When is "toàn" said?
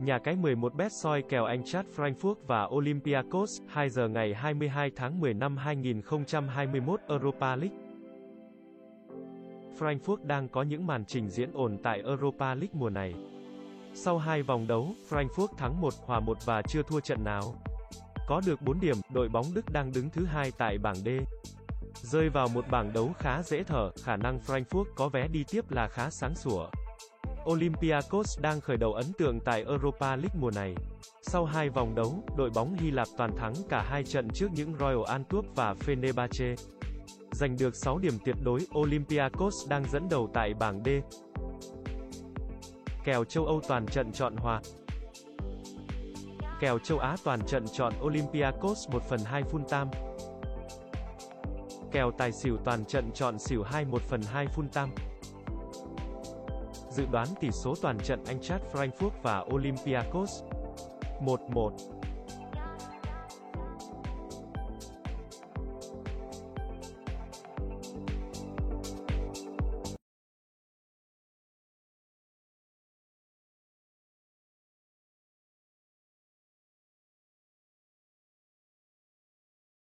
33.16-33.36, 43.68-43.86, 47.24-47.40, 52.64-52.84, 57.82-57.98